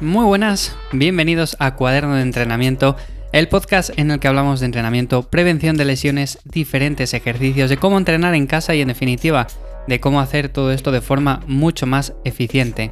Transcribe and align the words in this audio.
Muy 0.00 0.24
buenas, 0.24 0.76
bienvenidos 0.92 1.56
a 1.58 1.74
Cuaderno 1.76 2.14
de 2.14 2.22
Entrenamiento, 2.22 2.96
el 3.32 3.48
podcast 3.48 3.90
en 3.98 4.10
el 4.10 4.20
que 4.20 4.28
hablamos 4.28 4.60
de 4.60 4.66
entrenamiento, 4.66 5.22
prevención 5.22 5.76
de 5.76 5.84
lesiones, 5.84 6.38
diferentes 6.44 7.14
ejercicios, 7.14 7.70
de 7.70 7.76
cómo 7.76 7.98
entrenar 7.98 8.34
en 8.34 8.46
casa 8.46 8.74
y 8.74 8.80
en 8.80 8.88
definitiva 8.88 9.46
de 9.86 10.00
cómo 10.00 10.20
hacer 10.20 10.48
todo 10.48 10.72
esto 10.72 10.92
de 10.92 11.00
forma 11.00 11.40
mucho 11.46 11.86
más 11.86 12.14
eficiente. 12.24 12.90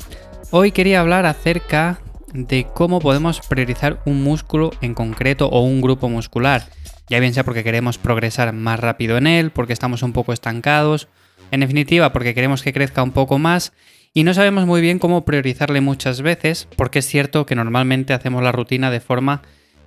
Hoy 0.50 0.72
quería 0.72 1.00
hablar 1.00 1.26
acerca 1.26 2.00
de 2.32 2.66
cómo 2.74 3.00
podemos 3.00 3.40
priorizar 3.40 4.00
un 4.04 4.22
músculo 4.22 4.70
en 4.80 4.94
concreto 4.94 5.48
o 5.48 5.60
un 5.62 5.80
grupo 5.80 6.08
muscular, 6.08 6.66
ya 7.08 7.20
bien 7.20 7.34
sea 7.34 7.44
porque 7.44 7.64
queremos 7.64 7.98
progresar 7.98 8.52
más 8.52 8.80
rápido 8.80 9.16
en 9.16 9.26
él, 9.26 9.50
porque 9.50 9.72
estamos 9.72 10.02
un 10.02 10.12
poco 10.12 10.32
estancados, 10.32 11.08
en 11.52 11.60
definitiva 11.60 12.12
porque 12.12 12.34
queremos 12.34 12.62
que 12.62 12.72
crezca 12.72 13.02
un 13.02 13.12
poco 13.12 13.38
más 13.38 13.72
y 14.12 14.24
no 14.24 14.34
sabemos 14.34 14.66
muy 14.66 14.80
bien 14.80 14.98
cómo 14.98 15.24
priorizarle 15.24 15.80
muchas 15.80 16.20
veces, 16.20 16.66
porque 16.76 16.98
es 16.98 17.06
cierto 17.06 17.46
que 17.46 17.54
normalmente 17.54 18.12
hacemos 18.12 18.42
la 18.42 18.52
rutina 18.52 18.90
de 18.90 19.00
forma 19.00 19.42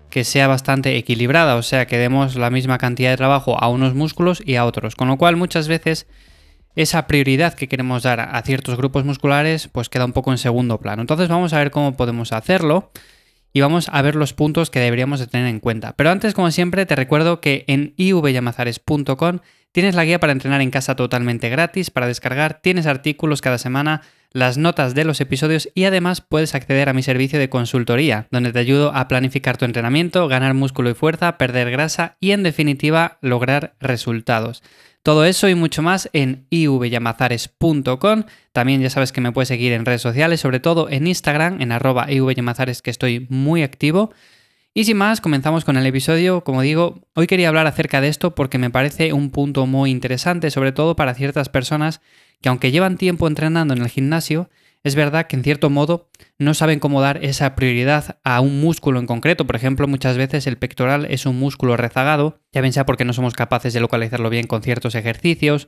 que 0.10 0.24
sea 0.24 0.48
bastante 0.48 0.96
equilibrada, 0.96 1.56
o 1.56 1.64
sea, 1.64 1.88
que 1.88 1.98
demos 1.98 2.36
la 2.36 2.50
misma 2.50 2.78
cantidad 2.78 3.10
de 3.10 3.18
trabajo 3.18 3.62
a 3.62 3.68
unos 3.68 3.94
músculos 3.94 4.42
y 4.46 4.56
a 4.56 4.66
otros, 4.66 4.96
con 4.96 5.10
lo 5.10 5.18
cual 5.18 5.36
muchas 5.36 5.68
veces 5.68 6.08
esa 6.76 7.08
prioridad 7.08 7.54
que 7.54 7.68
queremos 7.68 8.04
dar 8.04 8.20
a 8.20 8.42
ciertos 8.42 8.78
grupos 8.78 9.06
musculares 9.06 9.68
pues 9.68 9.90
queda 9.90 10.06
un 10.06 10.14
poco 10.14 10.32
en 10.32 10.38
segundo 10.38 10.80
plano. 10.80 11.02
Entonces 11.02 11.30
vamos 11.30 11.54
a 11.54 11.60
ver 11.60 11.72
cómo 11.72 11.96
podemos 11.96 12.32
hacerlo 12.32 12.92
y 13.54 13.62
vamos 13.62 13.88
a 13.92 14.02
ver 14.02 14.16
los 14.16 14.34
puntos 14.34 14.70
que 14.70 14.80
deberíamos 14.80 15.20
de 15.20 15.28
tener 15.28 15.48
en 15.48 15.60
cuenta. 15.60 15.94
Pero 15.96 16.10
antes, 16.10 16.34
como 16.34 16.52
siempre, 16.52 16.86
te 16.86 16.96
recuerdo 16.96 17.40
que 17.40 17.64
en 17.68 17.94
ivyamazares.com 17.96 19.40
tienes 19.76 19.94
la 19.94 20.06
guía 20.06 20.22
para 20.22 20.32
entrenar 20.32 20.62
en 20.62 20.72
casa 20.72 20.96
totalmente 20.96 21.50
gratis 21.50 21.92
para 21.92 22.08
descargar, 22.08 22.62
tienes 22.62 22.86
artículos 22.86 23.42
cada 23.42 23.58
semana, 23.58 24.04
las 24.32 24.58
notas 24.58 24.96
de 24.96 25.04
los 25.04 25.20
episodios 25.20 25.68
y 25.76 25.84
además 25.84 26.22
puedes 26.22 26.56
acceder 26.56 26.88
a 26.88 26.94
mi 26.94 27.04
servicio 27.04 27.40
de 27.40 27.50
consultoría, 27.50 28.26
donde 28.32 28.54
te 28.54 28.60
ayudo 28.60 28.96
a 28.96 29.10
planificar 29.10 29.58
tu 29.58 29.66
entrenamiento, 29.66 30.30
ganar 30.30 30.54
músculo 30.54 30.90
y 30.90 30.94
fuerza, 30.94 31.38
perder 31.38 31.72
grasa 31.72 32.16
y 32.22 32.32
en 32.32 32.44
definitiva 32.44 33.18
lograr 33.20 33.76
resultados. 33.82 34.64
Todo 35.04 35.26
eso 35.26 35.50
y 35.50 35.56
mucho 35.56 35.82
más 35.82 36.10
en 36.14 36.46
ivyamazares.com. 36.52 38.24
También 38.54 38.82
ya 38.82 38.90
sabes 38.90 39.12
que 39.12 39.20
me 39.20 39.34
puedes 39.34 39.50
seguir 39.50 39.74
en 39.74 39.84
redes 39.84 40.02
sociales, 40.02 40.40
sobre 40.40 40.62
todo 40.62 40.90
en 40.90 41.06
Instagram, 41.06 41.62
en 41.62 41.74
arroba 41.74 42.10
ivyamazares, 42.10 42.82
que 42.82 42.92
estoy 42.92 43.28
muy 43.30 43.62
activo. 43.62 44.14
Y 44.78 44.84
sin 44.84 44.98
más, 44.98 45.22
comenzamos 45.22 45.64
con 45.64 45.78
el 45.78 45.86
episodio. 45.86 46.44
Como 46.44 46.62
digo, 46.62 47.00
hoy 47.14 47.28
quería 47.28 47.48
hablar 47.48 47.66
acerca 47.66 48.02
de 48.02 48.10
esto 48.10 48.36
porque 48.36 48.58
me 48.58 48.70
parece 48.70 49.14
un 49.14 49.30
punto 49.32 49.66
muy 49.66 49.90
interesante, 49.90 50.52
sobre 50.52 50.74
todo 50.74 50.98
para 50.98 51.14
ciertas 51.14 51.48
personas 51.48 52.02
que 52.42 52.50
aunque 52.50 52.72
llevan 52.72 52.98
tiempo 52.98 53.26
entrenando 53.30 53.74
en 53.74 53.82
el 53.82 53.88
gimnasio, 53.88 54.50
es 54.84 54.96
verdad 54.96 55.28
que 55.28 55.38
en 55.38 55.46
cierto 55.46 55.70
modo 55.70 56.10
no 56.40 56.54
saben 56.54 56.82
cómo 56.82 57.00
dar 57.00 57.24
esa 57.24 57.56
prioridad 57.56 58.18
a 58.26 58.42
un 58.42 58.60
músculo 58.60 59.00
en 59.00 59.08
concreto. 59.08 59.48
Por 59.48 59.56
ejemplo, 59.56 59.88
muchas 59.88 60.18
veces 60.18 60.46
el 60.46 60.58
pectoral 60.58 61.06
es 61.10 61.26
un 61.26 61.40
músculo 61.40 61.78
rezagado, 61.78 62.42
ya 62.52 62.60
bien 62.60 62.74
sea 62.74 62.86
porque 62.86 63.06
no 63.06 63.14
somos 63.14 63.34
capaces 63.34 63.74
de 63.74 63.80
localizarlo 63.80 64.30
bien 64.30 64.46
con 64.46 64.62
ciertos 64.62 64.96
ejercicios 64.96 65.68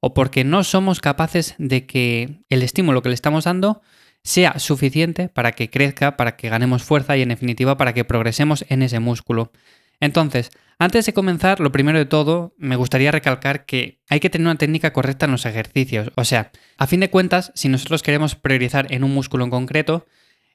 o 0.00 0.12
porque 0.12 0.42
no 0.42 0.64
somos 0.64 0.98
capaces 0.98 1.54
de 1.58 1.86
que 1.86 2.42
el 2.48 2.64
estímulo 2.64 3.00
que 3.00 3.10
le 3.10 3.14
estamos 3.14 3.44
dando 3.44 3.80
sea 4.22 4.58
suficiente 4.58 5.28
para 5.28 5.52
que 5.52 5.70
crezca, 5.70 6.16
para 6.16 6.36
que 6.36 6.48
ganemos 6.48 6.82
fuerza 6.82 7.16
y 7.16 7.22
en 7.22 7.30
definitiva 7.30 7.76
para 7.76 7.94
que 7.94 8.04
progresemos 8.04 8.64
en 8.68 8.82
ese 8.82 9.00
músculo. 9.00 9.52
Entonces, 10.00 10.50
antes 10.78 11.04
de 11.04 11.12
comenzar, 11.12 11.60
lo 11.60 11.72
primero 11.72 11.98
de 11.98 12.06
todo, 12.06 12.54
me 12.56 12.76
gustaría 12.76 13.12
recalcar 13.12 13.66
que 13.66 14.00
hay 14.08 14.18
que 14.18 14.30
tener 14.30 14.46
una 14.46 14.56
técnica 14.56 14.92
correcta 14.92 15.26
en 15.26 15.32
los 15.32 15.44
ejercicios. 15.44 16.10
O 16.14 16.24
sea, 16.24 16.50
a 16.78 16.86
fin 16.86 17.00
de 17.00 17.10
cuentas, 17.10 17.52
si 17.54 17.68
nosotros 17.68 18.02
queremos 18.02 18.34
priorizar 18.34 18.90
en 18.90 19.04
un 19.04 19.12
músculo 19.12 19.44
en 19.44 19.50
concreto, 19.50 20.06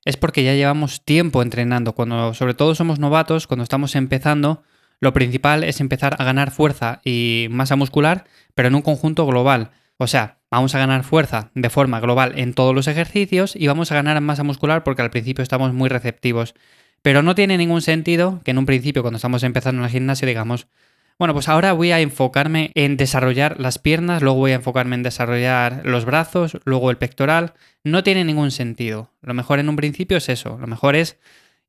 es 0.03 0.17
porque 0.17 0.43
ya 0.43 0.53
llevamos 0.53 1.05
tiempo 1.05 1.41
entrenando. 1.43 1.93
Cuando 1.93 2.33
sobre 2.33 2.55
todo 2.55 2.73
somos 2.73 2.99
novatos, 2.99 3.45
cuando 3.45 3.63
estamos 3.63 3.95
empezando, 3.95 4.63
lo 4.99 5.13
principal 5.13 5.63
es 5.63 5.79
empezar 5.79 6.15
a 6.17 6.23
ganar 6.23 6.51
fuerza 6.51 7.01
y 7.03 7.47
masa 7.51 7.75
muscular, 7.75 8.25
pero 8.53 8.67
en 8.67 8.75
un 8.75 8.81
conjunto 8.81 9.25
global. 9.27 9.71
O 9.97 10.07
sea, 10.07 10.39
vamos 10.51 10.75
a 10.75 10.79
ganar 10.79 11.03
fuerza 11.03 11.51
de 11.53 11.69
forma 11.69 11.99
global 11.99 12.33
en 12.37 12.53
todos 12.53 12.75
los 12.75 12.87
ejercicios 12.87 13.55
y 13.55 13.67
vamos 13.67 13.91
a 13.91 13.95
ganar 13.95 14.19
masa 14.21 14.43
muscular 14.43 14.83
porque 14.83 15.01
al 15.01 15.09
principio 15.09 15.43
estamos 15.43 15.73
muy 15.73 15.89
receptivos. 15.89 16.53
Pero 17.01 17.21
no 17.23 17.35
tiene 17.35 17.57
ningún 17.57 17.81
sentido 17.81 18.41
que 18.43 18.51
en 18.51 18.57
un 18.57 18.65
principio, 18.65 19.03
cuando 19.03 19.17
estamos 19.17 19.43
empezando 19.43 19.81
en 19.81 19.85
el 19.85 19.91
gimnasio, 19.91 20.27
digamos, 20.27 20.67
bueno, 21.17 21.33
pues 21.33 21.47
ahora 21.47 21.71
voy 21.71 21.91
a 21.91 22.01
enfocarme 22.01 22.71
en 22.75 22.97
desarrollar 22.97 23.57
las 23.59 23.79
piernas, 23.79 24.21
luego 24.21 24.39
voy 24.39 24.51
a 24.51 24.55
enfocarme 24.55 24.95
en 24.95 25.03
desarrollar 25.03 25.81
los 25.85 26.03
brazos, 26.03 26.57
luego 26.65 26.91
el 26.91 26.97
pectoral. 26.97 27.53
No 27.85 28.03
tiene 28.03 28.25
ningún 28.25 28.51
sentido. 28.51 29.11
Lo 29.21 29.33
mejor 29.33 29.59
en 29.59 29.69
un 29.69 29.77
principio 29.77 30.17
es 30.17 30.27
eso. 30.27 30.57
Lo 30.59 30.67
mejor 30.67 30.95
es 30.95 31.17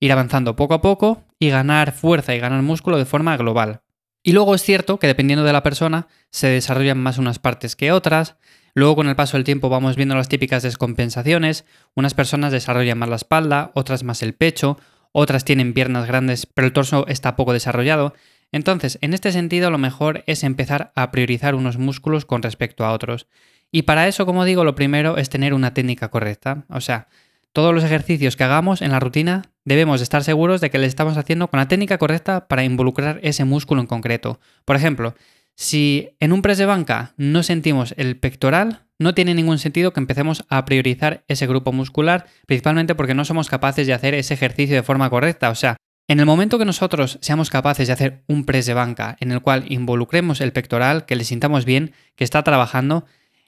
ir 0.00 0.10
avanzando 0.10 0.56
poco 0.56 0.74
a 0.74 0.80
poco 0.80 1.22
y 1.38 1.50
ganar 1.50 1.92
fuerza 1.92 2.34
y 2.34 2.40
ganar 2.40 2.62
músculo 2.62 2.98
de 2.98 3.04
forma 3.04 3.36
global. 3.36 3.82
Y 4.26 4.32
luego 4.32 4.56
es 4.56 4.62
cierto 4.64 4.98
que 4.98 5.06
dependiendo 5.06 5.44
de 5.44 5.52
la 5.52 5.62
persona 5.62 6.08
se 6.30 6.48
desarrollan 6.48 6.98
más 6.98 7.16
unas 7.18 7.38
partes 7.38 7.76
que 7.76 7.92
otras. 7.92 8.34
Luego 8.74 8.96
con 8.96 9.08
el 9.08 9.14
paso 9.14 9.36
del 9.36 9.44
tiempo 9.44 9.68
vamos 9.68 9.94
viendo 9.94 10.16
las 10.16 10.28
típicas 10.28 10.64
descompensaciones. 10.64 11.64
Unas 11.94 12.12
personas 12.12 12.50
desarrollan 12.50 12.98
más 12.98 13.08
la 13.08 13.14
espalda, 13.14 13.70
otras 13.74 14.02
más 14.02 14.24
el 14.24 14.34
pecho, 14.34 14.80
otras 15.12 15.44
tienen 15.44 15.74
piernas 15.74 16.08
grandes 16.08 16.44
pero 16.46 16.66
el 16.66 16.72
torso 16.72 17.06
está 17.06 17.36
poco 17.36 17.52
desarrollado. 17.52 18.14
Entonces, 18.50 18.98
en 19.00 19.14
este 19.14 19.30
sentido, 19.30 19.70
lo 19.70 19.78
mejor 19.78 20.24
es 20.26 20.42
empezar 20.42 20.90
a 20.96 21.12
priorizar 21.12 21.54
unos 21.54 21.78
músculos 21.78 22.24
con 22.24 22.42
respecto 22.42 22.84
a 22.84 22.90
otros. 22.90 23.28
Y 23.70 23.82
para 23.82 24.08
eso, 24.08 24.26
como 24.26 24.44
digo, 24.44 24.64
lo 24.64 24.74
primero 24.74 25.18
es 25.18 25.28
tener 25.30 25.54
una 25.54 25.72
técnica 25.72 26.08
correcta. 26.08 26.64
O 26.68 26.80
sea, 26.80 27.06
todos 27.52 27.72
los 27.72 27.84
ejercicios 27.84 28.34
que 28.34 28.42
hagamos 28.42 28.82
en 28.82 28.90
la 28.90 28.98
rutina 28.98 29.42
debemos 29.66 30.00
estar 30.00 30.24
seguros 30.24 30.62
de 30.62 30.70
que 30.70 30.78
le 30.78 30.86
estamos 30.86 31.18
haciendo 31.18 31.48
con 31.48 31.58
la 31.58 31.68
técnica 31.68 31.98
correcta 31.98 32.48
para 32.48 32.64
involucrar 32.64 33.20
ese 33.22 33.44
músculo 33.44 33.82
en 33.82 33.86
concreto. 33.86 34.40
Por 34.64 34.76
ejemplo, 34.76 35.14
si 35.56 36.10
en 36.20 36.32
un 36.32 36.40
press 36.40 36.56
de 36.56 36.66
banca 36.66 37.12
no 37.18 37.42
sentimos 37.42 37.92
el 37.98 38.16
pectoral, 38.16 38.84
no 38.98 39.14
tiene 39.14 39.34
ningún 39.34 39.58
sentido 39.58 39.92
que 39.92 40.00
empecemos 40.00 40.44
a 40.48 40.64
priorizar 40.64 41.24
ese 41.28 41.46
grupo 41.46 41.72
muscular, 41.72 42.26
principalmente 42.46 42.94
porque 42.94 43.14
no 43.14 43.24
somos 43.24 43.50
capaces 43.50 43.86
de 43.86 43.92
hacer 43.92 44.14
ese 44.14 44.34
ejercicio 44.34 44.76
de 44.76 44.82
forma 44.82 45.10
correcta. 45.10 45.50
O 45.50 45.54
sea, 45.54 45.76
en 46.08 46.20
el 46.20 46.26
momento 46.26 46.58
que 46.58 46.64
nosotros 46.64 47.18
seamos 47.20 47.50
capaces 47.50 47.88
de 47.88 47.92
hacer 47.92 48.22
un 48.28 48.44
press 48.44 48.66
de 48.66 48.74
banca 48.74 49.16
en 49.18 49.32
el 49.32 49.42
cual 49.42 49.64
involucremos 49.68 50.40
el 50.40 50.52
pectoral, 50.52 51.04
que 51.04 51.16
le 51.16 51.24
sintamos 51.24 51.64
bien, 51.64 51.92
que 52.14 52.22
está 52.22 52.44
trabajando, 52.44 53.04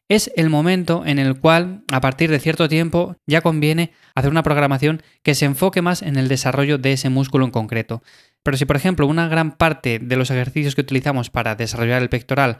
es 0.08 0.32
el 0.36 0.48
momento 0.48 1.04
en 1.04 1.18
el 1.18 1.38
cual, 1.38 1.82
a 1.92 2.00
partir 2.00 2.30
de 2.30 2.40
cierto 2.40 2.68
tiempo, 2.68 3.16
ya 3.26 3.42
conviene 3.42 3.92
hacer 4.14 4.30
una 4.30 4.42
programación 4.42 5.02
que 5.22 5.34
se 5.34 5.44
enfoque 5.44 5.82
más 5.82 6.02
en 6.02 6.16
el 6.16 6.28
desarrollo 6.28 6.78
de 6.78 6.92
ese 6.92 7.10
músculo 7.10 7.44
en 7.44 7.50
concreto. 7.50 8.02
Pero 8.42 8.56
si, 8.56 8.64
por 8.64 8.76
ejemplo, 8.76 9.06
una 9.06 9.28
gran 9.28 9.56
parte 9.56 9.98
de 9.98 10.16
los 10.16 10.30
ejercicios 10.30 10.74
que 10.74 10.80
utilizamos 10.80 11.28
para 11.28 11.54
desarrollar 11.54 12.02
el 12.02 12.08
pectoral 12.08 12.58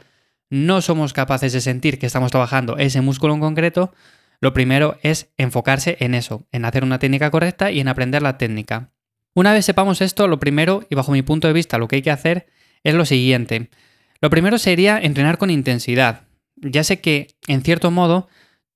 no 0.49 0.81
somos 0.81 1.13
capaces 1.13 1.53
de 1.53 1.61
sentir 1.61 1.99
que 1.99 2.07
estamos 2.07 2.31
trabajando 2.31 2.77
ese 2.77 3.01
músculo 3.01 3.33
en 3.35 3.39
concreto, 3.39 3.93
lo 4.41 4.53
primero 4.53 4.97
es 5.03 5.29
enfocarse 5.37 5.97
en 5.99 6.15
eso, 6.15 6.47
en 6.51 6.65
hacer 6.65 6.83
una 6.83 6.99
técnica 6.99 7.29
correcta 7.29 7.71
y 7.71 7.79
en 7.79 7.87
aprender 7.87 8.21
la 8.21 8.37
técnica. 8.37 8.91
Una 9.35 9.53
vez 9.53 9.65
sepamos 9.65 10.01
esto, 10.01 10.27
lo 10.27 10.39
primero, 10.39 10.85
y 10.89 10.95
bajo 10.95 11.11
mi 11.11 11.21
punto 11.21 11.47
de 11.47 11.53
vista 11.53 11.77
lo 11.77 11.87
que 11.87 11.97
hay 11.97 12.01
que 12.01 12.11
hacer, 12.11 12.47
es 12.83 12.95
lo 12.95 13.05
siguiente. 13.05 13.69
Lo 14.21 14.29
primero 14.29 14.57
sería 14.57 14.99
entrenar 14.99 15.37
con 15.37 15.51
intensidad. 15.51 16.28
Ya 16.61 16.83
sé 16.83 16.99
que, 16.99 17.27
en 17.47 17.61
cierto 17.61 17.91
modo, 17.91 18.27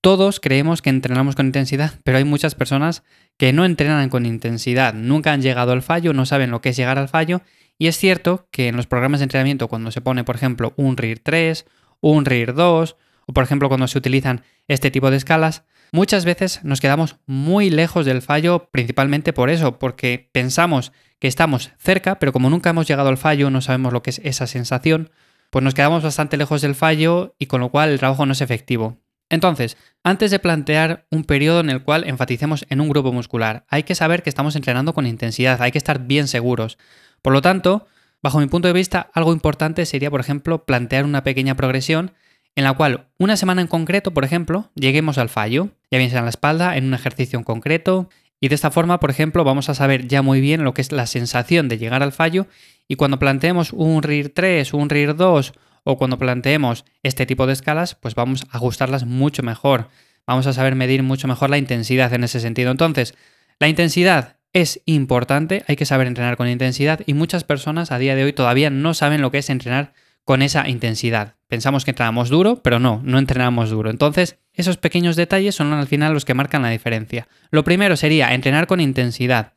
todos 0.01 0.39
creemos 0.39 0.81
que 0.81 0.89
entrenamos 0.89 1.35
con 1.35 1.45
intensidad, 1.45 1.93
pero 2.03 2.17
hay 2.17 2.25
muchas 2.25 2.55
personas 2.55 3.03
que 3.37 3.53
no 3.53 3.65
entrenan 3.65 4.09
con 4.09 4.25
intensidad, 4.25 4.93
nunca 4.93 5.31
han 5.31 5.41
llegado 5.41 5.71
al 5.71 5.81
fallo, 5.81 6.13
no 6.13 6.25
saben 6.25 6.51
lo 6.51 6.61
que 6.61 6.69
es 6.69 6.77
llegar 6.77 6.99
al 6.99 7.09
fallo 7.09 7.41
y 7.77 7.87
es 7.87 7.97
cierto 7.97 8.47
que 8.51 8.67
en 8.67 8.75
los 8.75 8.87
programas 8.87 9.19
de 9.19 9.25
entrenamiento, 9.25 9.67
cuando 9.67 9.91
se 9.91 10.01
pone, 10.01 10.23
por 10.23 10.35
ejemplo, 10.35 10.73
un 10.77 10.97
RIR 10.97 11.19
3, 11.19 11.65
un 12.01 12.25
RIR 12.25 12.53
2, 12.53 12.97
o 13.25 13.33
por 13.33 13.43
ejemplo 13.43 13.69
cuando 13.69 13.87
se 13.87 13.97
utilizan 13.97 14.43
este 14.67 14.91
tipo 14.91 15.09
de 15.09 15.17
escalas, 15.17 15.63
muchas 15.91 16.25
veces 16.25 16.59
nos 16.63 16.81
quedamos 16.81 17.17
muy 17.25 17.69
lejos 17.69 18.05
del 18.05 18.21
fallo, 18.21 18.69
principalmente 18.71 19.33
por 19.33 19.49
eso, 19.49 19.79
porque 19.79 20.29
pensamos 20.31 20.91
que 21.19 21.27
estamos 21.27 21.71
cerca, 21.77 22.19
pero 22.19 22.33
como 22.33 22.49
nunca 22.49 22.71
hemos 22.71 22.87
llegado 22.87 23.09
al 23.09 23.17
fallo, 23.17 23.49
no 23.49 23.61
sabemos 23.61 23.93
lo 23.93 24.03
que 24.03 24.09
es 24.09 24.19
esa 24.23 24.47
sensación, 24.47 25.11
pues 25.53 25.61
nos 25.61 25.75
quedamos 25.75 26.01
bastante 26.01 26.35
lejos 26.35 26.63
del 26.63 26.73
fallo 26.73 27.35
y 27.37 27.45
con 27.45 27.61
lo 27.61 27.69
cual 27.69 27.91
el 27.91 27.99
trabajo 27.99 28.25
no 28.25 28.31
es 28.31 28.41
efectivo. 28.41 28.97
Entonces, 29.29 29.77
antes 30.03 30.31
de 30.31 30.39
plantear 30.39 31.05
un 31.11 31.25
periodo 31.25 31.59
en 31.59 31.69
el 31.69 31.83
cual 31.83 32.05
enfaticemos 32.07 32.65
en 32.69 32.81
un 32.81 32.89
grupo 32.89 33.13
muscular, 33.13 33.63
hay 33.69 33.83
que 33.83 33.93
saber 33.93 34.23
que 34.23 34.31
estamos 34.31 34.55
entrenando 34.55 34.95
con 34.95 35.05
intensidad, 35.05 35.61
hay 35.61 35.71
que 35.71 35.77
estar 35.77 36.07
bien 36.07 36.27
seguros. 36.27 36.79
Por 37.21 37.33
lo 37.33 37.43
tanto, 37.43 37.85
bajo 38.23 38.39
mi 38.39 38.47
punto 38.47 38.67
de 38.67 38.73
vista, 38.73 39.11
algo 39.13 39.31
importante 39.31 39.85
sería, 39.85 40.09
por 40.09 40.21
ejemplo, 40.21 40.65
plantear 40.65 41.05
una 41.05 41.23
pequeña 41.23 41.53
progresión 41.53 42.13
en 42.55 42.63
la 42.63 42.73
cual 42.73 43.11
una 43.19 43.37
semana 43.37 43.61
en 43.61 43.67
concreto, 43.67 44.11
por 44.11 44.25
ejemplo, 44.25 44.71
lleguemos 44.73 45.19
al 45.19 45.29
fallo, 45.29 45.69
ya 45.91 45.99
bien 45.99 46.09
sea 46.09 46.19
en 46.19 46.25
la 46.25 46.31
espalda, 46.31 46.77
en 46.77 46.85
un 46.85 46.95
ejercicio 46.95 47.37
en 47.37 47.45
concreto, 47.45 48.09
y 48.43 48.47
de 48.47 48.55
esta 48.55 48.71
forma, 48.71 48.99
por 48.99 49.11
ejemplo, 49.11 49.43
vamos 49.43 49.69
a 49.69 49.75
saber 49.75 50.07
ya 50.07 50.23
muy 50.23 50.41
bien 50.41 50.63
lo 50.63 50.73
que 50.73 50.81
es 50.81 50.91
la 50.91 51.05
sensación 51.05 51.69
de 51.69 51.77
llegar 51.77 52.01
al 52.01 52.11
fallo 52.11 52.47
y 52.93 52.95
cuando 52.95 53.17
planteemos 53.17 53.73
un 53.73 54.03
RIR 54.03 54.29
3, 54.35 54.71
un 54.75 54.87
RIR 54.87 55.15
2 55.15 55.53
o 55.83 55.97
cuando 55.97 56.19
planteemos 56.19 56.85
este 57.01 57.25
tipo 57.25 57.47
de 57.47 57.53
escalas, 57.53 57.95
pues 57.95 58.13
vamos 58.13 58.43
a 58.51 58.57
ajustarlas 58.57 59.03
mucho 59.03 59.41
mejor. 59.41 59.89
Vamos 60.27 60.45
a 60.45 60.53
saber 60.53 60.75
medir 60.75 61.01
mucho 61.01 61.27
mejor 61.27 61.49
la 61.49 61.57
intensidad 61.57 62.13
en 62.13 62.23
ese 62.23 62.39
sentido. 62.39 62.69
Entonces, 62.69 63.15
la 63.57 63.67
intensidad 63.67 64.37
es 64.53 64.83
importante, 64.85 65.63
hay 65.67 65.75
que 65.75 65.87
saber 65.87 66.05
entrenar 66.05 66.37
con 66.37 66.47
intensidad 66.47 67.01
y 67.07 67.15
muchas 67.15 67.43
personas 67.43 67.91
a 67.91 67.97
día 67.97 68.13
de 68.13 68.25
hoy 68.25 68.33
todavía 68.33 68.69
no 68.69 68.93
saben 68.93 69.21
lo 69.23 69.31
que 69.31 69.39
es 69.39 69.49
entrenar 69.49 69.93
con 70.23 70.43
esa 70.43 70.69
intensidad. 70.69 71.33
Pensamos 71.47 71.85
que 71.85 71.91
entrenamos 71.91 72.29
duro, 72.29 72.61
pero 72.61 72.77
no, 72.77 73.01
no 73.03 73.17
entrenamos 73.17 73.71
duro. 73.71 73.89
Entonces, 73.89 74.37
esos 74.53 74.77
pequeños 74.77 75.15
detalles 75.15 75.55
son 75.55 75.73
al 75.73 75.87
final 75.87 76.13
los 76.13 76.25
que 76.25 76.35
marcan 76.35 76.61
la 76.61 76.69
diferencia. 76.69 77.27
Lo 77.49 77.63
primero 77.63 77.97
sería 77.97 78.35
entrenar 78.35 78.67
con 78.67 78.79
intensidad. 78.79 79.53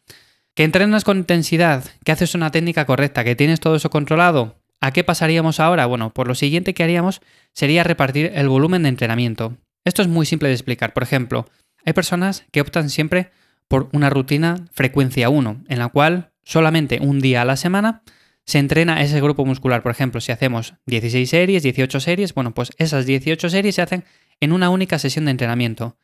Que 0.56 0.64
entrenas 0.64 1.05
con 1.05 1.19
intensidad, 1.19 1.85
que 2.03 2.12
haces 2.12 2.35
una 2.35 2.50
técnica 2.50 2.87
correcta, 2.87 3.25
que 3.25 3.37
tienes 3.37 3.61
todo 3.61 3.76
eso 3.76 3.91
controlado. 3.91 4.56
¿A 4.81 4.91
qué 4.91 5.05
pasaríamos 5.05 5.61
ahora? 5.61 5.85
Bueno, 5.85 6.14
pues 6.14 6.26
lo 6.26 6.35
siguiente 6.35 6.73
que 6.73 6.82
haríamos 6.82 7.20
sería 7.53 7.85
repartir 7.85 8.32
el 8.35 8.49
volumen 8.49 8.82
de 8.82 8.88
entrenamiento. 8.88 9.58
Esto 9.85 10.00
es 10.00 10.08
muy 10.08 10.25
simple 10.25 10.49
de 10.49 10.55
explicar. 10.55 10.94
Por 10.94 11.03
ejemplo, 11.03 11.47
hay 11.85 11.93
personas 11.93 12.47
que 12.53 12.62
optan 12.62 12.88
siempre 12.88 13.32
por 13.69 13.91
una 13.93 14.08
rutina 14.08 14.64
frecuencia 14.73 15.29
1, 15.29 15.64
en 15.69 15.79
la 15.79 15.91
cual 15.91 16.32
solamente 16.43 17.00
un 17.03 17.20
día 17.20 17.43
a 17.43 17.44
la 17.44 17.58
semana 17.58 18.00
se 18.47 18.58
entrena 18.58 19.03
ese 19.03 19.20
grupo 19.20 19.44
muscular. 19.44 19.82
Por 19.82 19.93
ejemplo, 19.93 20.23
si 20.23 20.32
hacemos 20.32 20.73
16 20.87 21.29
series, 21.29 21.64
18 21.64 22.00
series, 22.00 22.32
bueno, 22.32 22.55
pues 22.55 22.73
esas 22.79 23.05
18 23.05 23.50
series 23.50 23.75
se 23.75 23.82
hacen 23.82 24.05
en 24.41 24.53
una 24.53 24.70
única 24.70 24.99
sesión 24.99 25.26
de 25.26 25.32
entrenamiento. 25.32 25.99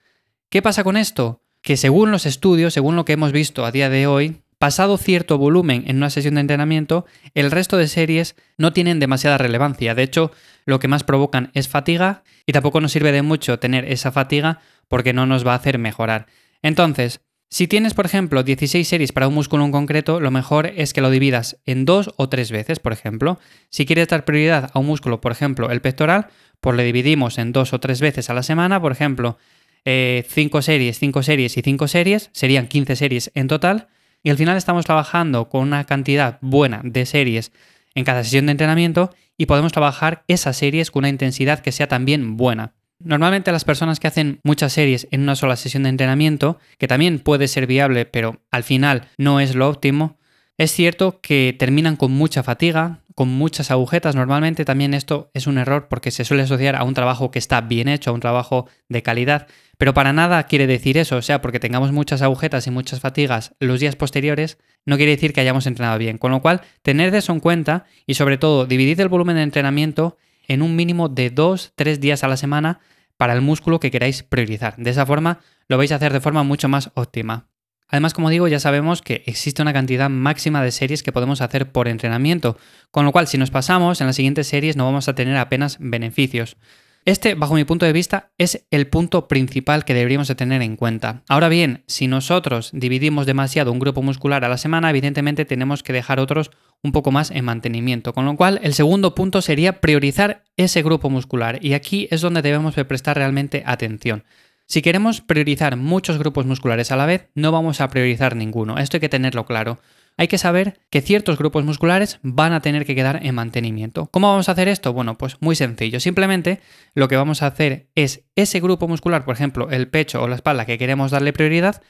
¿Qué 0.51 0.61
pasa 0.61 0.85
con 0.85 0.99
esto? 0.99 1.41
Que 1.63 1.79
según 1.79 2.11
los 2.11 2.27
estudios, 2.27 2.75
según 2.75 2.97
lo 2.97 3.07
que 3.07 3.15
hemos 3.15 3.33
visto 3.33 3.65
a 3.65 3.71
día 3.71 3.89
de 3.89 4.07
hoy, 4.07 4.42
pasado 4.63 4.97
cierto 4.97 5.39
volumen 5.39 5.83
en 5.89 5.97
una 5.97 6.09
sesión 6.09 6.37
de 6.37 6.41
entrenamiento, 6.43 7.05
el 7.35 7.51
resto 7.51 7.79
de 7.79 7.89
series 7.89 8.37
no 8.59 8.73
tienen 8.73 9.01
demasiada 9.01 9.37
relevancia. 9.37 9.97
De 9.97 10.05
hecho, 10.05 10.31
lo 10.67 10.79
que 10.79 10.87
más 10.87 11.03
provocan 11.03 11.51
es 11.53 11.67
fatiga 11.67 12.23
y 12.47 12.53
tampoco 12.53 12.81
nos 12.81 12.93
sirve 12.93 13.11
de 13.11 13.23
mucho 13.23 13.59
tener 13.59 13.85
esa 13.87 14.13
fatiga 14.13 14.61
porque 14.87 15.13
no 15.13 15.27
nos 15.27 15.45
va 15.45 15.55
a 15.55 15.57
hacer 15.57 15.79
mejorar. 15.79 16.27
Entonces, 16.63 17.23
si 17.51 17.67
tienes, 17.67 17.93
por 17.93 18.07
ejemplo, 18.07 18.45
16 18.45 18.87
series 18.87 19.11
para 19.11 19.27
un 19.27 19.35
músculo 19.35 19.65
en 19.65 19.73
concreto, 19.73 20.21
lo 20.21 20.31
mejor 20.31 20.67
es 20.77 20.93
que 20.93 21.01
lo 21.01 21.11
dividas 21.11 21.59
en 21.67 21.85
dos 21.85 22.15
o 22.15 22.29
tres 22.29 22.53
veces, 22.53 22.79
por 22.79 22.93
ejemplo. 22.93 23.41
Si 23.69 23.85
quieres 23.85 24.07
dar 24.07 24.25
prioridad 24.25 24.71
a 24.73 24.79
un 24.79 24.87
músculo, 24.87 25.21
por 25.21 25.33
ejemplo, 25.33 25.73
el 25.73 25.81
pectoral, 25.81 26.29
pues 26.61 26.77
le 26.77 26.85
dividimos 26.85 27.39
en 27.39 27.51
dos 27.51 27.73
o 27.73 27.81
tres 27.81 28.01
veces 28.01 28.31
a 28.31 28.35
la 28.35 28.45
semana, 28.45 28.81
por 28.81 28.93
ejemplo, 28.93 29.39
5 29.85 29.87
eh, 29.87 30.63
series, 30.63 31.01
5 31.01 31.23
series 31.25 31.57
y 31.57 31.63
5 31.63 31.89
series, 31.89 32.31
serían 32.33 32.69
15 32.69 32.95
series 32.95 33.33
en 33.35 33.49
total, 33.49 33.89
y 34.23 34.31
al 34.31 34.37
final 34.37 34.57
estamos 34.57 34.85
trabajando 34.85 35.49
con 35.49 35.63
una 35.63 35.85
cantidad 35.85 36.39
buena 36.41 36.81
de 36.85 37.07
series 37.07 37.53
en 37.95 38.05
cada 38.05 38.25
sesión 38.25 38.47
de 38.47 38.53
entrenamiento 38.53 39.11
y 39.37 39.47
podemos 39.47 39.73
trabajar 39.73 40.25
esas 40.29 40.57
series 40.57 40.91
con 40.91 41.01
una 41.01 41.09
intensidad 41.09 41.61
que 41.61 41.73
sea 41.73 41.89
también 41.89 42.37
buena. 42.37 42.75
Normalmente 42.99 43.51
las 43.51 43.65
personas 43.65 43.99
que 43.99 44.07
hacen 44.07 44.41
muchas 44.45 44.73
series 44.73 45.09
en 45.11 45.23
una 45.23 45.35
sola 45.35 45.57
sesión 45.57 45.83
de 45.83 45.89
entrenamiento, 45.89 46.59
que 46.79 46.87
también 46.87 47.19
puede 47.19 47.49
ser 47.49 47.67
viable, 47.67 48.07
pero 48.07 48.41
al 48.51 48.63
final 48.63 49.09
no 49.19 49.41
es 49.41 49.57
lo 49.57 49.69
óptimo, 49.69 50.19
es 50.59 50.71
cierto 50.71 51.21
que 51.21 51.57
terminan 51.59 51.97
con 51.97 52.13
mucha 52.13 52.43
fatiga, 52.43 53.01
con 53.15 53.29
muchas 53.29 53.71
agujetas. 53.71 54.15
Normalmente 54.15 54.65
también 54.65 54.95
esto 54.95 55.31
es 55.35 55.47
un 55.47 55.59
error 55.59 55.89
porque 55.89 56.11
se 56.11 56.25
suele 56.25 56.45
asociar 56.45 56.77
a 56.77 56.85
un 56.85 56.95
trabajo 56.95 57.31
que 57.31 57.39
está 57.39 57.61
bien 57.61 57.89
hecho, 57.89 58.11
a 58.11 58.15
un 58.15 58.21
trabajo 58.21 58.69
de 58.89 59.03
calidad, 59.03 59.47
pero 59.79 59.95
para 59.95 60.13
nada 60.13 60.45
quiere 60.45 60.67
decir 60.67 60.99
eso. 60.99 61.17
O 61.17 61.23
sea, 61.23 61.43
porque 61.43 61.61
tengamos 61.61 61.93
muchas 61.93 62.23
agujetas 62.23 62.67
y 62.67 62.71
muchas 62.71 63.01
fatigas 63.01 63.55
los 63.61 63.81
días 63.81 63.97
posteriores, 63.97 64.59
no 64.85 64.97
quiere 64.97 65.13
decir 65.13 65.33
que 65.33 65.41
hayamos 65.41 65.67
entrenado 65.67 65.99
bien. 65.99 66.19
Con 66.19 66.33
lo 66.33 66.43
cual, 66.43 66.63
tener 66.83 67.15
eso 67.15 67.33
en 67.33 67.41
cuenta 67.41 67.85
y 68.07 68.15
sobre 68.15 68.39
todo 68.39 68.67
dividir 68.67 69.01
el 69.01 69.09
volumen 69.09 69.37
de 69.37 69.43
entrenamiento 69.43 70.17
en 70.49 70.63
un 70.63 70.77
mínimo 70.77 71.09
de 71.09 71.35
2-3 71.35 71.99
días 71.99 72.25
a 72.25 72.29
la 72.29 72.37
semana 72.37 72.81
para 73.17 73.35
el 73.35 73.41
músculo 73.41 73.79
que 73.79 73.91
queráis 73.91 74.23
priorizar. 74.23 74.77
De 74.77 74.91
esa 74.91 75.07
forma 75.07 75.41
lo 75.69 75.79
vais 75.79 75.93
a 75.93 75.97
hacer 75.97 76.13
de 76.13 76.21
forma 76.21 76.43
mucho 76.43 76.69
más 76.69 76.91
óptima. 76.95 77.52
Además, 77.93 78.15
como 78.15 78.31
digo, 78.31 78.49
ya 78.49 78.59
sabemos 78.59 79.03
que 79.03 79.23
existe 79.27 79.61
una 79.61 79.75
cantidad 79.75 80.09
máxima 80.09 80.63
de 80.63 80.73
series 80.73 81.03
que 81.03 81.13
podemos 81.13 81.43
hacer 81.43 81.71
por 81.71 81.89
entrenamiento, 81.89 82.57
con 82.91 83.05
lo 83.05 83.13
cual 83.13 83.29
si 83.29 83.37
nos 83.37 83.51
pasamos 83.51 84.01
en 84.01 84.07
las 84.07 84.17
siguientes 84.17 84.47
series 84.49 84.77
no 84.77 84.87
vamos 84.87 85.09
a 85.09 85.15
tener 85.15 85.37
apenas 85.37 85.77
beneficios. 85.79 86.57
Este, 87.05 87.35
bajo 87.35 87.55
mi 87.55 87.65
punto 87.65 87.85
de 87.85 87.93
vista, 87.93 88.31
es 88.39 88.65
el 88.71 88.87
punto 88.87 89.29
principal 89.29 89.85
que 89.85 89.93
deberíamos 89.93 90.29
de 90.29 90.37
tener 90.37 90.63
en 90.63 90.77
cuenta. 90.77 91.23
Ahora 91.29 91.51
bien, 91.51 91.85
si 91.87 92.07
nosotros 92.07 92.71
dividimos 92.73 93.27
demasiado 93.27 93.73
un 93.73 93.79
grupo 93.79 94.01
muscular 94.01 94.43
a 94.45 94.49
la 94.49 94.57
semana, 94.57 94.89
evidentemente 94.89 95.45
tenemos 95.45 95.83
que 95.83 95.93
dejar 95.93 96.19
otros 96.19 96.51
un 96.83 96.93
poco 96.93 97.11
más 97.11 97.31
en 97.31 97.45
mantenimiento. 97.45 98.15
Con 98.15 98.25
lo 98.25 98.37
cual, 98.37 98.59
el 98.63 98.73
segundo 98.73 99.15
punto 99.15 99.43
sería 99.43 99.83
priorizar 99.83 100.45
ese 100.57 100.83
grupo 100.83 101.11
muscular. 101.11 101.59
Y 101.61 101.75
aquí 101.75 102.09
es 102.11 102.23
donde 102.23 102.41
debemos 102.41 102.75
de 102.75 102.87
prestar 102.87 103.19
realmente 103.19 103.65
atención. 103.67 104.25
Si 104.73 104.81
queremos 104.81 105.21
priorizar 105.21 105.77
muchos 105.77 106.17
grupos 106.17 106.47
musculares 106.47 106.91
a 106.93 106.97
la 106.97 107.05
vez, 107.05 107.29
no 107.35 107.53
vamos 107.53 107.83
a 107.83 107.89
priorizar 107.89 108.37
ninguno. 108.37 108.79
Esto 108.79 108.97
hay 108.97 109.03
que 109.03 109.11
tenerlo 109.11 109.45
claro 109.45 109.81
hay 110.17 110.29
que 110.29 110.39
saber 110.39 110.81
que 110.89 111.03
ciertos 111.03 111.37
grupos 111.37 111.65
musculares 111.65 112.19
van 112.23 112.55
a 112.55 112.61
tener 112.61 112.87
que 112.87 112.95
quedar 112.95 113.21
en 113.23 113.35
mantenimiento. 113.35 114.09
¿Cómo 114.11 114.31
vamos 114.31 114.49
a 114.49 114.53
hacer 114.53 114.69
esto? 114.69 114.95
Bueno, 114.95 115.19
pues 115.19 115.37
muy 115.41 115.57
sencillo. 115.57 116.01
Simplemente 116.01 116.61
lo 116.95 117.09
que 117.09 117.17
vamos 117.17 117.43
a 117.43 117.49
hacer 117.49 117.89
es 117.95 118.25
ese 118.35 118.61
grupo 118.61 118.89
muscular, 118.89 119.27
por 119.27 119.35
ejemplo, 119.35 119.69
el 119.71 119.89
pecho 119.89 120.23
o 120.23 120.29
la 120.29 120.37
espalda 120.37 120.65
que 120.65 120.79
queremos 120.79 121.11
darle 121.11 121.35
prioridad, 121.35 121.83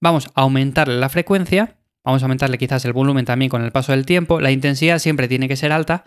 vamos 0.00 0.30
a 0.34 0.42
aumentarle 0.42 0.98
la 0.98 1.10
frecuencia, 1.10 1.76
vamos 2.04 2.22
a 2.22 2.26
aumentarle 2.26 2.56
quizás 2.56 2.86
el 2.86 2.94
volumen 2.94 3.26
también 3.26 3.50
con 3.50 3.62
el 3.62 3.72
paso 3.72 3.92
del 3.92 4.06
tiempo, 4.06 4.40
la 4.40 4.50
intensidad 4.50 4.98
siempre 4.98 5.28
tiene 5.28 5.46
que 5.46 5.56
ser 5.56 5.72
alta, 5.72 6.04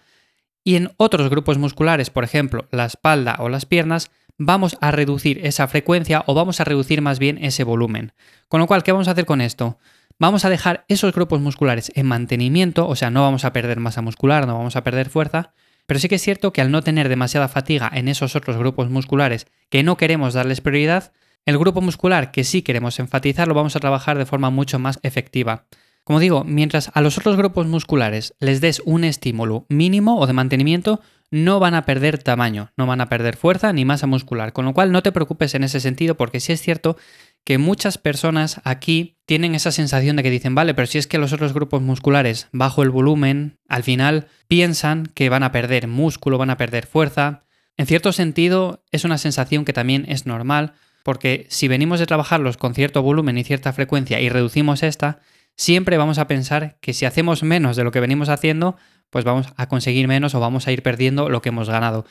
y 0.63 0.77
en 0.77 0.91
otros 0.97 1.29
grupos 1.29 1.57
musculares, 1.57 2.09
por 2.09 2.24
ejemplo, 2.24 2.68
la 2.71 2.86
espalda 2.86 3.36
o 3.39 3.50
las 3.50 3.65
piernas, 3.65 4.12
vamos 4.38 4.77
a 4.81 4.91
reducir 4.91 5.45
esa 5.45 5.68
frecuencia 5.68 6.24
o 6.27 6.33
vamos 6.33 6.59
a 6.59 6.63
reducir 6.63 7.01
más 7.01 7.19
bien 7.19 7.38
ese 7.44 7.63
volumen. 7.63 8.13
Con 8.47 8.59
lo 8.59 8.68
cual, 8.68 8.83
¿qué 8.83 8.91
vamos 8.91 9.07
a 9.07 9.12
hacer 9.12 9.25
con 9.25 9.41
esto? 9.41 9.77
Vamos 10.19 10.45
a 10.45 10.50
dejar 10.50 10.85
esos 10.88 11.13
grupos 11.13 11.41
musculares 11.41 11.91
en 11.95 12.06
mantenimiento, 12.06 12.88
o 12.88 12.95
sea, 12.95 13.09
no 13.09 13.21
vamos 13.21 13.45
a 13.45 13.53
perder 13.53 13.80
masa 13.80 14.01
muscular, 14.01 14.47
no 14.47 14.57
vamos 14.57 14.75
a 14.75 14.83
perder 14.83 15.09
fuerza, 15.09 15.53
pero 15.85 16.00
sí 16.00 16.07
que 16.07 16.15
es 16.15 16.21
cierto 16.21 16.53
que 16.53 16.62
al 16.62 16.71
no 16.71 16.81
tener 16.81 17.09
demasiada 17.09 17.47
fatiga 17.47 17.89
en 17.94 18.07
esos 18.07 18.35
otros 18.35 18.57
grupos 18.57 18.89
musculares 18.89 19.47
que 19.69 19.83
no 19.83 19.97
queremos 19.97 20.33
darles 20.33 20.62
prioridad, 20.62 21.12
el 21.45 21.57
grupo 21.57 21.81
muscular 21.81 22.31
que 22.31 22.44
sí 22.44 22.62
queremos 22.62 23.00
enfatizar 23.00 23.47
lo 23.47 23.53
vamos 23.53 23.75
a 23.75 23.79
trabajar 23.79 24.18
de 24.18 24.25
forma 24.25 24.50
mucho 24.50 24.79
más 24.79 25.00
efectiva. 25.03 25.65
Como 26.03 26.19
digo, 26.19 26.44
mientras 26.44 26.91
a 26.94 27.01
los 27.01 27.18
otros 27.18 27.38
grupos 27.38 27.65
musculares 27.65 28.33
les 28.39 28.62
des 28.62 28.81
un 28.86 29.03
estímulo 29.03 29.65
mínimo 29.69 30.19
o 30.19 30.27
de 30.27 30.33
mantenimiento, 30.33 31.01
no 31.33 31.59
van 31.59 31.74
a 31.74 31.81
perder 31.81 32.19
tamaño, 32.19 32.71
no 32.77 32.85
van 32.85 33.01
a 33.01 33.09
perder 33.09 33.38
fuerza 33.38 33.74
ni 33.74 33.85
masa 33.85 34.06
muscular. 34.06 34.53
Con 34.53 34.65
lo 34.65 34.74
cual 34.75 34.91
no 34.91 35.01
te 35.01 35.12
preocupes 35.12 35.55
en 35.55 35.63
ese 35.63 35.79
sentido 35.79 36.13
porque 36.13 36.39
sí 36.39 36.53
es 36.53 36.62
cierto 36.62 36.96
que 37.43 37.58
muchas 37.58 37.98
personas 37.98 38.62
aquí 38.63 39.17
tienen 39.25 39.55
esa 39.55 39.72
sensación 39.72 40.15
de 40.15 40.22
que 40.22 40.29
dicen, 40.29 40.53
vale, 40.53 40.75
pero 40.75 40.86
si 40.86 41.00
es 41.00 41.08
que 41.08 41.17
los 41.17 41.34
otros 41.34 41.51
grupos 41.51 41.81
musculares 41.81 42.50
bajo 42.51 42.84
el 42.84 42.91
volumen, 42.91 43.58
al 43.67 43.81
final 43.81 44.27
piensan 44.48 45.08
que 45.08 45.29
van 45.29 45.41
a 45.41 45.51
perder 45.51 45.88
músculo, 45.88 46.38
van 46.38 46.51
a 46.51 46.58
perder 46.58 46.86
fuerza. 46.86 47.46
En 47.77 47.88
cierto 47.88 48.12
sentido, 48.12 48.84
es 48.91 49.03
una 49.03 49.17
sensación 49.17 49.65
que 49.65 49.74
también 49.74 50.05
es 50.08 50.27
normal, 50.27 50.74
porque 51.03 51.48
si 51.50 51.67
venimos 51.67 52.00
de 52.00 52.05
trabajarlos 52.05 52.58
con 52.58 52.75
cierto 52.75 53.01
volumen 53.01 53.39
y 53.39 53.43
cierta 53.43 53.74
frecuencia 53.74 54.22
y 54.22 54.29
reducimos 54.29 54.84
esta, 54.84 55.19
siempre 55.55 55.98
vamos 55.98 56.19
a 56.19 56.27
pensar 56.27 56.77
que 56.79 56.93
si 56.93 57.05
hacemos 57.05 57.41
menos 57.41 57.75
de 57.75 57.84
lo 57.84 57.91
que 57.91 58.01
venimos 58.01 58.29
haciendo, 58.29 58.77
pues 59.13 59.24
vamos 59.24 59.48
a 59.55 59.70
conseguir 59.70 60.08
menos 60.08 60.34
o 60.34 60.39
vamos 60.39 60.67
a 60.67 60.72
ir 60.72 60.82
perdiendo 60.82 61.29
lo 61.29 61.41
que 61.41 61.50
hemos 61.50 61.70
ganado. 61.70 62.05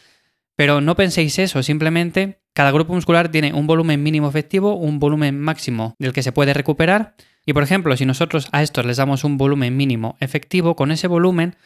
Pero 0.54 0.80
no 0.80 0.94
penséis 0.94 1.38
eso, 1.40 1.62
simplemente 1.62 2.40
cada 2.54 2.70
grupo 2.70 2.94
muscular 2.94 3.28
tiene 3.30 3.52
un 3.52 3.66
volumen 3.66 4.02
mínimo 4.02 4.28
efectivo, 4.28 4.76
un 4.76 5.00
volumen 5.00 5.40
máximo 5.40 5.96
del 5.98 6.12
que 6.12 6.22
se 6.22 6.30
puede 6.30 6.54
recuperar. 6.54 7.16
Y 7.44 7.54
por 7.54 7.64
ejemplo, 7.64 7.96
si 7.96 8.06
nosotros 8.06 8.48
a 8.52 8.62
estos 8.62 8.86
les 8.86 8.98
damos 8.98 9.24
un 9.24 9.36
volumen 9.36 9.76
mínimo 9.76 10.16
efectivo, 10.20 10.76
con 10.76 10.92
ese 10.92 11.08
volumen 11.08 11.56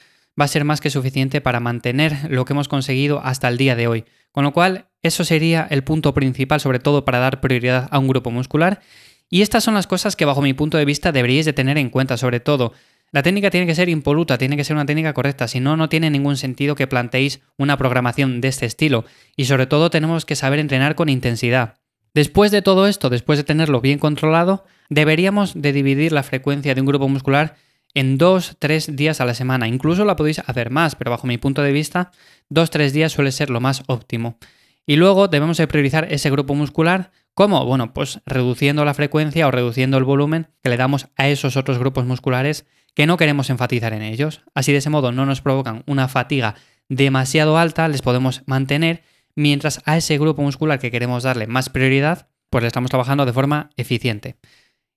va 0.40 0.46
a 0.46 0.48
ser 0.48 0.64
más 0.64 0.80
que 0.80 0.88
suficiente 0.88 1.42
para 1.42 1.60
mantener 1.60 2.30
lo 2.30 2.46
que 2.46 2.54
hemos 2.54 2.68
conseguido 2.68 3.20
hasta 3.22 3.48
el 3.48 3.58
día 3.58 3.76
de 3.76 3.88
hoy. 3.88 4.04
Con 4.32 4.44
lo 4.44 4.52
cual, 4.52 4.86
eso 5.02 5.22
sería 5.22 5.66
el 5.68 5.84
punto 5.84 6.14
principal, 6.14 6.60
sobre 6.60 6.78
todo 6.78 7.04
para 7.04 7.18
dar 7.18 7.42
prioridad 7.42 7.88
a 7.90 7.98
un 7.98 8.08
grupo 8.08 8.30
muscular. 8.30 8.80
Y 9.28 9.42
estas 9.42 9.64
son 9.64 9.74
las 9.74 9.86
cosas 9.86 10.16
que 10.16 10.24
bajo 10.24 10.40
mi 10.40 10.54
punto 10.54 10.78
de 10.78 10.86
vista 10.86 11.12
deberíais 11.12 11.44
de 11.44 11.52
tener 11.52 11.76
en 11.76 11.90
cuenta, 11.90 12.16
sobre 12.16 12.40
todo 12.40 12.72
la 13.16 13.22
técnica 13.22 13.48
tiene 13.48 13.66
que 13.66 13.74
ser 13.74 13.88
impoluta, 13.88 14.36
tiene 14.36 14.58
que 14.58 14.64
ser 14.64 14.76
una 14.76 14.84
técnica 14.84 15.14
correcta, 15.14 15.48
si 15.48 15.58
no, 15.58 15.74
no 15.78 15.88
tiene 15.88 16.10
ningún 16.10 16.36
sentido 16.36 16.74
que 16.74 16.86
planteéis 16.86 17.40
una 17.56 17.78
programación 17.78 18.42
de 18.42 18.48
este 18.48 18.66
estilo. 18.66 19.06
Y 19.36 19.46
sobre 19.46 19.66
todo 19.66 19.88
tenemos 19.88 20.26
que 20.26 20.36
saber 20.36 20.58
entrenar 20.58 20.96
con 20.96 21.08
intensidad. 21.08 21.76
Después 22.12 22.50
de 22.50 22.60
todo 22.60 22.86
esto, 22.86 23.08
después 23.08 23.38
de 23.38 23.44
tenerlo 23.44 23.80
bien 23.80 23.98
controlado, 23.98 24.66
deberíamos 24.90 25.54
de 25.54 25.72
dividir 25.72 26.12
la 26.12 26.24
frecuencia 26.24 26.74
de 26.74 26.80
un 26.82 26.86
grupo 26.86 27.08
muscular 27.08 27.56
en 27.94 28.18
2-3 28.18 28.94
días 28.96 29.22
a 29.22 29.24
la 29.24 29.32
semana. 29.32 29.66
Incluso 29.66 30.04
la 30.04 30.16
podéis 30.16 30.40
hacer 30.40 30.68
más, 30.68 30.94
pero 30.94 31.10
bajo 31.10 31.26
mi 31.26 31.38
punto 31.38 31.62
de 31.62 31.72
vista, 31.72 32.10
2-3 32.50 32.90
días 32.90 33.12
suele 33.12 33.32
ser 33.32 33.48
lo 33.48 33.62
más 33.62 33.82
óptimo. 33.86 34.36
Y 34.84 34.96
luego 34.96 35.28
debemos 35.28 35.56
de 35.56 35.66
priorizar 35.66 36.06
ese 36.12 36.28
grupo 36.28 36.54
muscular. 36.54 37.12
¿Cómo? 37.32 37.64
Bueno, 37.64 37.94
pues 37.94 38.20
reduciendo 38.26 38.84
la 38.84 38.92
frecuencia 38.92 39.48
o 39.48 39.50
reduciendo 39.50 39.96
el 39.96 40.04
volumen 40.04 40.48
que 40.62 40.68
le 40.68 40.76
damos 40.76 41.08
a 41.16 41.28
esos 41.28 41.56
otros 41.56 41.78
grupos 41.78 42.04
musculares 42.04 42.66
que 42.96 43.06
no 43.06 43.18
queremos 43.18 43.50
enfatizar 43.50 43.92
en 43.92 44.02
ellos. 44.02 44.40
Así 44.54 44.72
de 44.72 44.78
ese 44.78 44.90
modo 44.90 45.12
no 45.12 45.26
nos 45.26 45.42
provocan 45.42 45.84
una 45.86 46.08
fatiga 46.08 46.56
demasiado 46.88 47.58
alta 47.58 47.88
les 47.88 48.00
podemos 48.02 48.42
mantener, 48.46 49.02
mientras 49.34 49.82
a 49.84 49.96
ese 49.96 50.18
grupo 50.18 50.42
muscular 50.42 50.78
que 50.78 50.90
queremos 50.90 51.22
darle 51.22 51.46
más 51.46 51.68
prioridad, 51.68 52.28
pues 52.48 52.62
le 52.62 52.68
estamos 52.68 52.90
trabajando 52.90 53.26
de 53.26 53.32
forma 53.32 53.70
eficiente. 53.76 54.36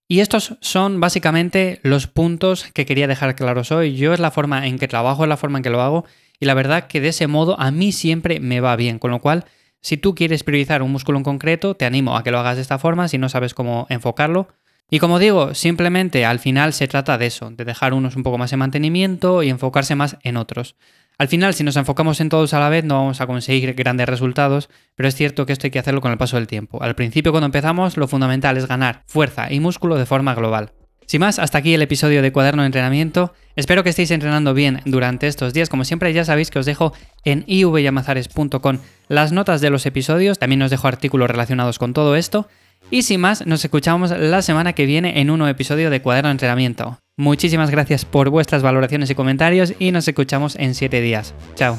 Y 0.08 0.22
estos 0.22 0.56
son 0.62 1.00
básicamente 1.00 1.80
los 1.84 2.08
puntos 2.08 2.66
que 2.74 2.86
quería 2.86 3.08
dejar 3.08 3.36
claros 3.36 3.72
hoy. 3.72 3.96
Yo 3.96 4.14
es 4.14 4.20
la 4.20 4.32
forma 4.32 4.66
en 4.66 4.80
que 4.80 4.88
trabajo, 4.88 5.24
es 5.24 5.30
la 5.30 5.38
forma 5.38 5.60
en 5.60 5.64
que 5.64 5.70
lo 5.70 5.82
hago 5.82 6.06
y 6.40 6.46
la 6.46 6.54
verdad 6.54 6.88
que 6.88 7.02
de 7.02 7.10
ese 7.10 7.28
modo 7.28 7.60
a 7.60 7.70
mí 7.70 7.92
siempre 7.92 8.40
me 8.40 8.62
va 8.62 8.76
bien, 8.78 8.98
con 8.98 9.12
lo 9.12 9.20
cual 9.20 9.46
si 9.82 9.98
tú 9.98 10.16
quieres 10.16 10.44
priorizar 10.44 10.82
un 10.82 10.92
músculo 10.92 11.18
en 11.18 11.24
concreto, 11.24 11.76
te 11.76 11.86
animo 11.86 12.16
a 12.16 12.24
que 12.24 12.32
lo 12.32 12.40
hagas 12.40 12.56
de 12.56 12.62
esta 12.62 12.80
forma 12.80 13.08
si 13.08 13.18
no 13.18 13.30
sabes 13.30 13.54
cómo 13.54 13.88
enfocarlo. 13.90 14.48
Y 14.90 15.00
como 15.00 15.20
digo, 15.20 15.54
simplemente 15.54 16.26
al 16.26 16.40
final 16.40 16.74
se 16.74 16.88
trata 16.88 17.18
de 17.18 17.28
eso, 17.28 17.52
de 17.52 17.66
dejar 17.66 17.94
unos 17.94 18.16
un 18.16 18.24
poco 18.24 18.38
más 18.38 18.52
en 18.54 18.60
mantenimiento 18.60 19.44
y 19.44 19.50
enfocarse 19.50 19.96
más 19.96 20.18
en 20.24 20.38
otros. 20.38 20.76
Al 21.20 21.28
final, 21.28 21.54
si 21.54 21.66
nos 21.66 21.76
enfocamos 21.76 22.22
en 22.22 22.30
todos 22.30 22.54
a 22.54 22.60
la 22.60 22.70
vez, 22.70 22.86
no 22.86 22.96
vamos 22.96 23.20
a 23.20 23.28
conseguir 23.28 23.74
grandes 23.74 24.08
resultados, 24.08 24.70
pero 24.96 25.10
es 25.10 25.16
cierto 25.16 25.46
que 25.46 25.52
esto 25.52 25.68
hay 25.68 25.72
que 25.72 25.80
hacerlo 25.80 26.00
con 26.00 26.12
el 26.12 26.18
paso 26.18 26.38
del 26.38 26.48
tiempo. 26.48 26.82
Al 26.82 26.96
principio, 26.96 27.32
cuando 27.32 27.48
empezamos, 27.48 27.98
lo 27.98 28.08
fundamental 28.08 28.56
es 28.56 28.68
ganar 28.68 29.04
fuerza 29.06 29.52
y 29.52 29.60
músculo 29.60 29.98
de 29.98 30.06
forma 30.06 30.34
global. 30.34 30.72
Sin 31.10 31.20
más, 31.22 31.40
hasta 31.40 31.58
aquí 31.58 31.74
el 31.74 31.82
episodio 31.82 32.22
de 32.22 32.32
Cuaderno 32.32 32.62
de 32.62 32.68
Entrenamiento. 32.68 33.34
Espero 33.56 33.84
que 33.84 33.90
estéis 33.90 34.12
entrenando 34.12 34.54
bien 34.54 34.80
durante 34.86 35.28
estos 35.28 35.54
días. 35.54 35.68
Como 35.68 35.84
siempre, 35.84 36.14
ya 36.14 36.24
sabéis 36.24 36.52
que 36.52 36.60
os 36.60 36.66
dejo 36.66 36.94
en 37.26 37.44
ivyamazares.com 37.48 38.78
las 39.08 39.32
notas 39.32 39.60
de 39.60 39.72
los 39.72 39.86
episodios. 39.88 40.40
También 40.40 40.62
os 40.62 40.70
dejo 40.72 40.88
artículos 40.88 41.30
relacionados 41.30 41.80
con 41.80 41.94
todo 41.94 42.16
esto. 42.16 42.48
Y 42.92 43.04
sin 43.04 43.22
más, 43.22 43.46
nos 43.46 43.64
escuchamos 43.64 44.12
la 44.12 44.42
semana 44.42 44.74
que 44.74 44.86
viene 44.86 45.22
en 45.22 45.30
un 45.30 45.40
nuevo 45.40 45.52
episodio 45.52 45.90
de 45.90 46.02
Cuaderno 46.02 46.30
de 46.30 46.34
Entrenamiento. 46.34 47.00
Muchísimas 47.18 47.70
gracias 47.70 48.06
por 48.06 48.30
vuestras 48.30 48.64
valoraciones 48.64 49.10
y 49.10 49.16
comentarios 49.16 49.74
y 49.78 49.92
nos 49.92 50.08
escuchamos 50.08 50.56
en 50.56 50.74
7 50.74 51.02
días. 51.02 51.34
Chao. 51.56 51.78